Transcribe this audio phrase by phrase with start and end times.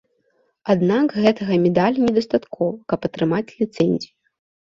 [0.73, 4.13] Аднак гэтага медаля недастаткова, каб атрымаць ліцэнзію.